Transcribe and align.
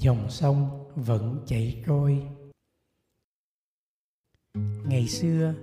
dòng 0.00 0.30
sông 0.30 0.84
vẫn 0.96 1.42
chảy 1.46 1.82
trôi. 1.86 2.22
Ngày 4.84 5.08
xưa, 5.08 5.54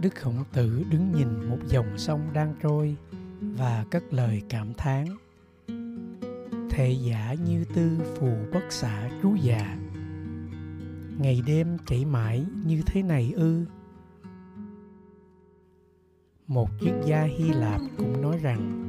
đức 0.00 0.14
khổng 0.14 0.44
tử 0.52 0.84
đứng 0.90 1.12
nhìn 1.12 1.48
một 1.48 1.58
dòng 1.66 1.98
sông 1.98 2.20
đang 2.32 2.54
trôi 2.62 2.96
và 3.40 3.84
cất 3.90 4.12
lời 4.12 4.42
cảm 4.48 4.74
thán. 4.74 5.06
Thệ 6.70 6.90
giả 6.90 7.34
như 7.34 7.64
tư 7.74 7.98
phù 8.16 8.36
bất 8.52 8.72
xả 8.72 9.10
trú 9.22 9.34
già, 9.34 9.78
ngày 11.18 11.42
đêm 11.46 11.78
chảy 11.86 12.04
mãi 12.04 12.46
như 12.64 12.82
thế 12.86 13.02
này 13.02 13.32
ư. 13.36 13.64
Một 16.46 16.68
triết 16.80 16.94
gia 17.06 17.22
hy 17.22 17.52
lạp 17.52 17.80
cũng 17.98 18.22
nói 18.22 18.38
rằng, 18.38 18.86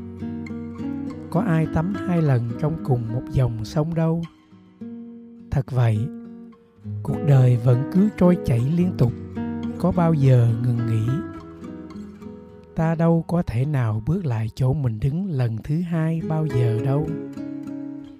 có 1.31 1.41
ai 1.41 1.67
tắm 1.73 1.93
hai 2.07 2.21
lần 2.21 2.51
trong 2.59 2.83
cùng 2.83 3.13
một 3.13 3.23
dòng 3.31 3.65
sông 3.65 3.95
đâu? 3.95 4.21
Thật 5.51 5.71
vậy. 5.71 5.97
Cuộc 7.03 7.17
đời 7.27 7.57
vẫn 7.57 7.89
cứ 7.93 8.09
trôi 8.17 8.37
chảy 8.45 8.59
liên 8.59 8.91
tục, 8.97 9.11
có 9.79 9.91
bao 9.91 10.13
giờ 10.13 10.47
ngừng 10.63 10.87
nghỉ. 10.87 11.11
Ta 12.75 12.95
đâu 12.95 13.25
có 13.27 13.43
thể 13.43 13.65
nào 13.65 14.03
bước 14.05 14.25
lại 14.25 14.49
chỗ 14.55 14.73
mình 14.73 14.99
đứng 14.99 15.25
lần 15.25 15.57
thứ 15.63 15.81
hai 15.81 16.21
bao 16.29 16.45
giờ 16.45 16.79
đâu. 16.85 17.07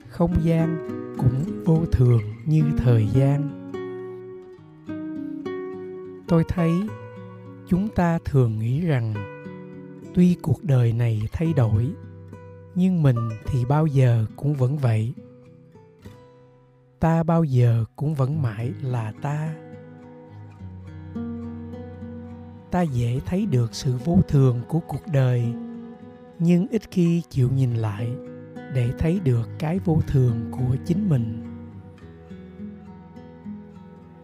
Không 0.10 0.34
gian 0.44 0.88
cũng 1.18 1.64
vô 1.66 1.86
thường 1.92 2.22
như 2.46 2.64
thời 2.78 3.08
gian. 3.08 3.58
Tôi 6.28 6.44
thấy 6.48 6.72
chúng 7.68 7.88
ta 7.88 8.20
thường 8.26 8.60
nghĩ 8.60 8.82
rằng, 8.82 9.14
tuy 10.14 10.36
cuộc 10.42 10.64
đời 10.64 10.94
này 10.94 11.22
thay 11.32 11.54
đổi, 11.54 11.92
nhưng 12.76 13.04
mình 13.04 13.18
thì 13.46 13.66
bao 13.66 13.86
giờ 13.86 14.26
cũng 14.36 14.54
vẫn 14.54 14.78
vậy 14.78 15.14
ta 17.02 17.24
bao 17.24 17.44
giờ 17.44 17.86
cũng 17.96 18.14
vẫn 18.14 18.42
mãi 18.42 18.74
là 18.82 19.14
ta. 19.22 19.56
Ta 22.72 22.82
dễ 22.82 23.20
thấy 23.26 23.46
được 23.46 23.76
sự 23.76 23.98
vô 24.06 24.20
thường 24.28 24.62
của 24.68 24.80
cuộc 24.80 25.08
đời, 25.14 25.54
nhưng 26.40 26.68
ít 26.68 26.82
khi 26.92 27.22
chịu 27.30 27.50
nhìn 27.56 27.74
lại 27.74 28.12
để 28.74 28.92
thấy 28.98 29.20
được 29.24 29.50
cái 29.60 29.80
vô 29.80 30.02
thường 30.08 30.52
của 30.52 30.76
chính 30.86 31.10
mình. 31.10 31.44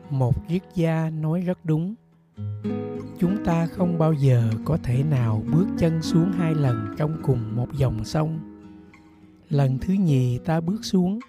Một 0.09 0.35
triết 0.49 0.61
gia 0.75 1.09
nói 1.09 1.41
rất 1.41 1.65
đúng. 1.65 1.95
Chúng 3.19 3.45
ta 3.45 3.65
không 3.65 3.97
bao 3.97 4.13
giờ 4.13 4.49
có 4.65 4.77
thể 4.83 5.03
nào 5.03 5.43
bước 5.53 5.67
chân 5.77 6.01
xuống 6.01 6.31
hai 6.31 6.55
lần 6.55 6.95
trong 6.97 7.17
cùng 7.23 7.55
một 7.55 7.73
dòng 7.73 8.05
sông. 8.05 8.39
Lần 9.49 9.77
thứ 9.79 9.93
nhì 9.93 10.37
ta 10.37 10.61
bước 10.61 10.85
xuống 10.85 11.19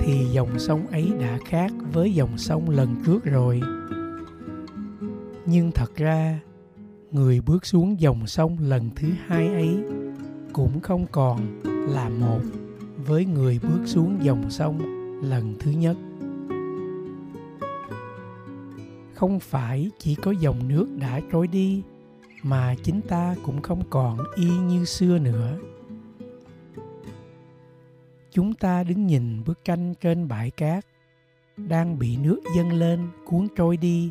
thì 0.00 0.24
dòng 0.32 0.58
sông 0.58 0.86
ấy 0.86 1.12
đã 1.20 1.38
khác 1.44 1.72
với 1.92 2.14
dòng 2.14 2.38
sông 2.38 2.70
lần 2.70 2.94
trước 3.06 3.24
rồi. 3.24 3.60
Nhưng 5.46 5.70
thật 5.72 5.96
ra, 5.96 6.40
người 7.10 7.40
bước 7.40 7.66
xuống 7.66 8.00
dòng 8.00 8.26
sông 8.26 8.56
lần 8.60 8.90
thứ 8.96 9.08
hai 9.26 9.48
ấy 9.48 9.84
cũng 10.52 10.80
không 10.80 11.06
còn 11.12 11.60
là 11.64 12.08
một 12.08 12.40
với 13.06 13.24
người 13.24 13.60
bước 13.62 13.80
xuống 13.84 14.18
dòng 14.22 14.50
sông 14.50 14.78
lần 15.22 15.54
thứ 15.60 15.70
nhất. 15.70 15.96
Không 19.14 19.40
phải 19.40 19.90
chỉ 19.98 20.14
có 20.14 20.30
dòng 20.30 20.68
nước 20.68 20.86
đã 21.00 21.20
trôi 21.32 21.46
đi 21.46 21.82
mà 22.42 22.74
chính 22.82 23.00
ta 23.08 23.34
cũng 23.44 23.62
không 23.62 23.82
còn 23.90 24.18
y 24.36 24.48
như 24.48 24.84
xưa 24.84 25.18
nữa 25.18 25.58
chúng 28.30 28.54
ta 28.54 28.84
đứng 28.84 29.06
nhìn 29.06 29.44
bức 29.44 29.64
tranh 29.64 29.94
trên 30.00 30.28
bãi 30.28 30.50
cát 30.50 30.86
đang 31.56 31.98
bị 31.98 32.16
nước 32.16 32.40
dâng 32.56 32.72
lên, 32.72 33.08
cuốn 33.24 33.48
trôi 33.56 33.76
đi, 33.76 34.10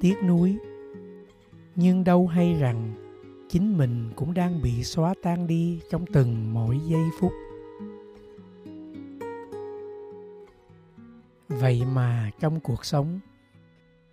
tiếc 0.00 0.14
nuối. 0.24 0.56
Nhưng 1.74 2.04
đâu 2.04 2.26
hay 2.26 2.54
rằng 2.54 2.94
chính 3.48 3.78
mình 3.78 4.10
cũng 4.16 4.34
đang 4.34 4.62
bị 4.62 4.84
xóa 4.84 5.14
tan 5.22 5.46
đi 5.46 5.80
trong 5.90 6.04
từng 6.12 6.54
mỗi 6.54 6.80
giây 6.88 7.04
phút. 7.20 7.32
Vậy 11.48 11.82
mà 11.94 12.30
trong 12.40 12.60
cuộc 12.60 12.84
sống, 12.84 13.20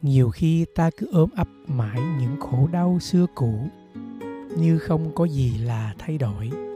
nhiều 0.02 0.30
khi 0.30 0.66
ta 0.76 0.90
cứ 0.98 1.08
ôm 1.12 1.30
ấp 1.36 1.48
mãi 1.68 2.00
những 2.20 2.40
khổ 2.40 2.68
đau 2.72 3.00
xưa 3.00 3.26
cũ, 3.36 3.68
như 4.58 4.80
không 4.80 5.16
có 5.16 5.26
gì 5.26 5.58
là 5.58 5.96
thay 5.98 6.18
đổi. 6.18 6.69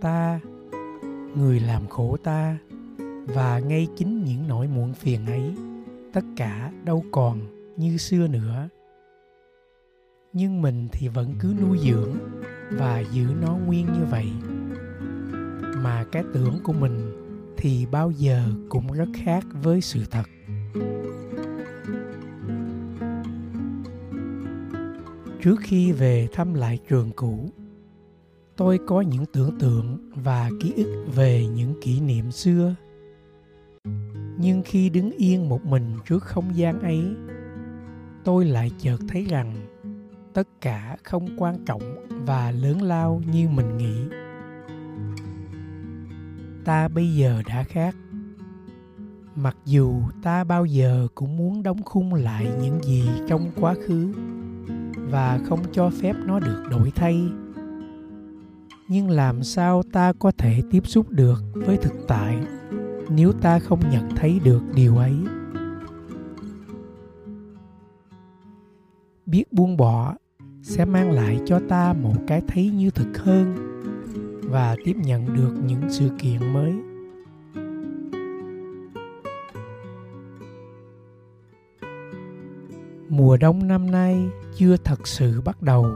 Ta, 0.00 0.40
người 1.36 1.60
làm 1.60 1.88
khổ 1.88 2.16
ta, 2.16 2.58
và 3.26 3.58
ngay 3.58 3.88
chính 3.96 4.24
những 4.24 4.48
nỗi 4.48 4.68
muộn 4.68 4.94
phiền 4.94 5.26
ấy, 5.26 5.54
tất 6.12 6.24
cả 6.36 6.72
đâu 6.84 7.04
còn 7.12 7.40
như 7.76 7.96
xưa 7.96 8.26
nữa. 8.26 8.68
Nhưng 10.32 10.62
mình 10.62 10.88
thì 10.92 11.08
vẫn 11.08 11.34
cứ 11.40 11.54
nuôi 11.62 11.78
dưỡng 11.78 12.16
và 12.70 13.00
giữ 13.00 13.26
nó 13.40 13.56
nguyên 13.66 13.86
như 13.86 14.04
vậy. 14.10 14.26
Mà 15.82 16.04
cái 16.12 16.24
tưởng 16.34 16.58
của 16.64 16.72
mình 16.72 17.12
thì 17.56 17.86
bao 17.86 18.10
giờ 18.10 18.42
cũng 18.68 18.92
rất 18.92 19.08
khác 19.14 19.44
với 19.62 19.80
sự 19.80 20.04
thật. 20.10 20.24
Trước 25.42 25.56
khi 25.60 25.92
về 25.92 26.28
thăm 26.32 26.54
lại 26.54 26.78
trường 26.88 27.10
cũ 27.16 27.50
tôi 28.60 28.78
có 28.86 29.00
những 29.00 29.24
tưởng 29.32 29.58
tượng 29.58 30.10
và 30.14 30.50
ký 30.60 30.72
ức 30.76 31.04
về 31.14 31.46
những 31.46 31.74
kỷ 31.80 32.00
niệm 32.00 32.30
xưa. 32.30 32.74
Nhưng 34.38 34.62
khi 34.64 34.90
đứng 34.90 35.10
yên 35.10 35.48
một 35.48 35.64
mình 35.64 35.96
trước 36.08 36.24
không 36.24 36.56
gian 36.56 36.80
ấy, 36.80 37.04
tôi 38.24 38.44
lại 38.44 38.70
chợt 38.78 38.96
thấy 39.08 39.24
rằng 39.24 39.54
tất 40.34 40.48
cả 40.60 40.96
không 41.02 41.28
quan 41.38 41.64
trọng 41.64 41.82
và 42.26 42.50
lớn 42.50 42.82
lao 42.82 43.22
như 43.32 43.48
mình 43.48 43.76
nghĩ. 43.76 43.96
Ta 46.64 46.88
bây 46.88 47.14
giờ 47.14 47.42
đã 47.46 47.62
khác. 47.62 47.96
Mặc 49.34 49.56
dù 49.64 50.02
ta 50.22 50.44
bao 50.44 50.64
giờ 50.64 51.08
cũng 51.14 51.36
muốn 51.36 51.62
đóng 51.62 51.82
khung 51.82 52.14
lại 52.14 52.50
những 52.62 52.82
gì 52.82 53.08
trong 53.28 53.50
quá 53.60 53.74
khứ 53.86 54.12
và 55.10 55.40
không 55.44 55.60
cho 55.72 55.90
phép 55.90 56.16
nó 56.26 56.40
được 56.40 56.64
đổi 56.70 56.90
thay 56.94 57.22
nhưng 58.92 59.10
làm 59.10 59.42
sao 59.42 59.82
ta 59.92 60.12
có 60.18 60.32
thể 60.38 60.62
tiếp 60.70 60.86
xúc 60.86 61.10
được 61.10 61.42
với 61.54 61.76
thực 61.76 61.92
tại 62.08 62.38
nếu 63.08 63.32
ta 63.32 63.58
không 63.58 63.80
nhận 63.90 64.08
thấy 64.16 64.40
được 64.44 64.62
điều 64.74 64.96
ấy? 64.96 65.14
Biết 69.26 69.52
buông 69.52 69.76
bỏ 69.76 70.16
sẽ 70.62 70.84
mang 70.84 71.10
lại 71.10 71.40
cho 71.46 71.60
ta 71.68 71.92
một 71.92 72.14
cái 72.26 72.42
thấy 72.48 72.70
như 72.70 72.90
thực 72.90 73.18
hơn 73.18 73.54
và 74.42 74.76
tiếp 74.84 74.96
nhận 74.96 75.36
được 75.36 75.54
những 75.64 75.82
sự 75.90 76.10
kiện 76.18 76.52
mới. 76.52 76.72
Mùa 83.08 83.36
đông 83.36 83.68
năm 83.68 83.90
nay 83.90 84.28
chưa 84.56 84.76
thật 84.76 85.08
sự 85.08 85.40
bắt 85.40 85.62
đầu 85.62 85.86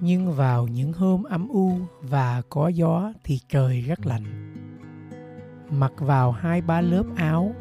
nhưng 0.00 0.32
vào 0.32 0.66
những 0.66 0.92
hôm 0.92 1.22
ấm 1.22 1.48
u 1.48 1.72
và 2.02 2.42
có 2.48 2.68
gió 2.68 3.12
thì 3.24 3.40
trời 3.48 3.80
rất 3.80 4.06
lạnh. 4.06 4.54
Mặc 5.70 5.92
vào 5.98 6.32
hai 6.32 6.60
ba 6.60 6.80
lớp 6.80 7.04
áo 7.16 7.54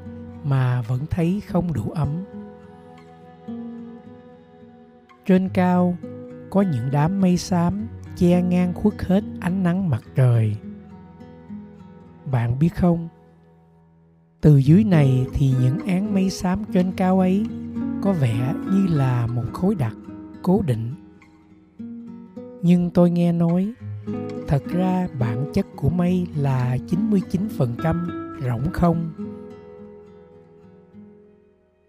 mà 0.43 0.81
vẫn 0.81 1.05
thấy 1.09 1.41
không 1.47 1.73
đủ 1.73 1.89
ấm. 1.89 2.09
Trên 5.25 5.49
cao 5.49 5.97
có 6.49 6.61
những 6.61 6.89
đám 6.91 7.21
mây 7.21 7.37
xám 7.37 7.87
che 8.15 8.41
ngang 8.41 8.73
khuất 8.73 8.93
hết 9.05 9.23
ánh 9.39 9.63
nắng 9.63 9.89
mặt 9.89 10.03
trời. 10.15 10.55
Bạn 12.31 12.59
biết 12.59 12.75
không? 12.75 13.07
Từ 14.41 14.57
dưới 14.57 14.83
này 14.83 15.25
thì 15.33 15.53
những 15.61 15.79
án 15.87 16.13
mây 16.13 16.29
xám 16.29 16.63
trên 16.73 16.91
cao 16.91 17.19
ấy 17.19 17.45
có 18.01 18.13
vẻ 18.13 18.53
như 18.71 18.87
là 18.87 19.27
một 19.27 19.45
khối 19.53 19.75
đặc 19.75 19.95
cố 20.41 20.61
định 20.61 20.96
nhưng 22.61 22.89
tôi 22.89 23.09
nghe 23.09 23.31
nói 23.31 23.73
thật 24.47 24.63
ra 24.65 25.07
bản 25.19 25.45
chất 25.53 25.65
của 25.75 25.89
mây 25.89 26.27
là 26.35 26.77
99% 26.87 28.39
rỗng 28.41 28.71
không. 28.73 29.11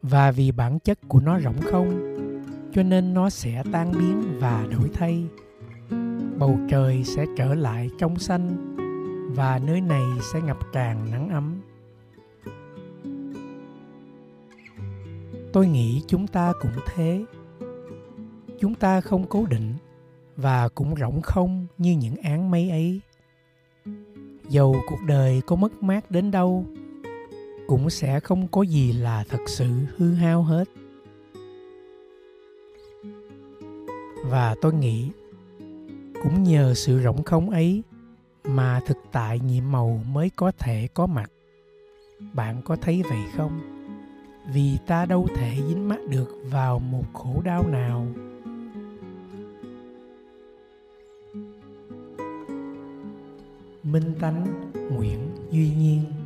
Và 0.02 0.30
vì 0.30 0.52
bản 0.52 0.78
chất 0.78 0.98
của 1.08 1.20
nó 1.20 1.40
rỗng 1.40 1.60
không, 1.60 2.14
cho 2.72 2.82
nên 2.82 3.14
nó 3.14 3.30
sẽ 3.30 3.62
tan 3.72 3.92
biến 3.98 4.22
và 4.40 4.66
đổi 4.70 4.88
thay. 4.94 5.24
Bầu 6.38 6.58
trời 6.68 7.04
sẽ 7.04 7.26
trở 7.36 7.54
lại 7.54 7.90
trong 7.98 8.18
xanh 8.18 8.74
và 9.34 9.58
nơi 9.58 9.80
này 9.80 10.04
sẽ 10.32 10.40
ngập 10.40 10.58
tràn 10.72 11.10
nắng 11.10 11.28
ấm. 11.28 11.60
Tôi 15.52 15.66
nghĩ 15.66 16.02
chúng 16.06 16.26
ta 16.26 16.52
cũng 16.60 16.72
thế. 16.94 17.24
Chúng 18.60 18.74
ta 18.74 19.00
không 19.00 19.26
cố 19.28 19.46
định 19.46 19.74
và 20.38 20.68
cũng 20.68 20.94
rỗng 20.96 21.22
không 21.22 21.66
như 21.78 21.92
những 21.92 22.16
án 22.16 22.50
mây 22.50 22.70
ấy. 22.70 23.00
Dầu 24.48 24.76
cuộc 24.88 25.00
đời 25.06 25.42
có 25.46 25.56
mất 25.56 25.82
mát 25.82 26.10
đến 26.10 26.30
đâu, 26.30 26.64
cũng 27.66 27.90
sẽ 27.90 28.20
không 28.20 28.48
có 28.48 28.62
gì 28.62 28.92
là 28.92 29.24
thật 29.28 29.40
sự 29.46 29.66
hư 29.96 30.14
hao 30.14 30.42
hết. 30.42 30.68
Và 34.24 34.54
tôi 34.60 34.74
nghĩ, 34.74 35.10
cũng 36.22 36.42
nhờ 36.42 36.74
sự 36.74 37.00
rỗng 37.02 37.22
không 37.22 37.50
ấy 37.50 37.82
mà 38.44 38.80
thực 38.86 38.98
tại 39.12 39.40
nhiệm 39.40 39.72
màu 39.72 40.00
mới 40.12 40.30
có 40.36 40.52
thể 40.58 40.88
có 40.94 41.06
mặt. 41.06 41.30
Bạn 42.32 42.62
có 42.64 42.76
thấy 42.76 43.02
vậy 43.02 43.22
không? 43.36 43.60
Vì 44.52 44.78
ta 44.86 45.06
đâu 45.06 45.28
thể 45.36 45.52
dính 45.68 45.88
mắt 45.88 45.98
được 46.08 46.28
vào 46.50 46.78
một 46.78 47.04
khổ 47.12 47.42
đau 47.44 47.66
nào. 47.66 48.06
Minh 53.92 54.14
tánh 54.20 54.70
nguyễn 54.90 55.18
duy 55.50 55.70
nhiên. 55.78 56.17